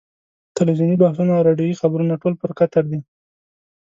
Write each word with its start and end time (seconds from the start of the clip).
تلویزیوني 0.57 0.95
بحثونه 1.03 1.31
او 1.35 1.45
راډیویي 1.47 1.79
خبرونه 1.81 2.13
ټول 2.21 2.33
پر 2.41 2.51
قطر 2.59 2.83
دي. 2.91 2.99